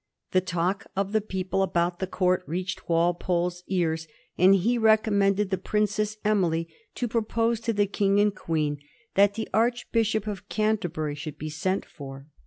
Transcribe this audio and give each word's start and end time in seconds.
The 0.31 0.41
talk 0.41 0.87
of 0.95 1.11
the 1.11 1.21
people 1.21 1.61
about 1.61 1.99
the 1.99 2.07
Court 2.07 2.43
reached 2.47 2.89
Walpole's 2.89 3.63
ears, 3.67 4.07
and 4.35 4.55
he 4.55 4.75
recommended 4.79 5.51
the 5.51 5.59
Princess 5.59 6.17
Emily 6.25 6.67
to 6.95 7.07
propose 7.07 7.59
to 7.59 7.71
the 7.71 7.85
King 7.85 8.19
and 8.19 8.33
Queen 8.35 8.79
that 9.13 9.35
the 9.35 9.47
Arch 9.53 9.91
bishop 9.91 10.25
of 10.25 10.49
Canterbury 10.49 11.13
should 11.13 11.37
be 11.37 11.51
sent 11.51 11.85
for. 11.85 12.25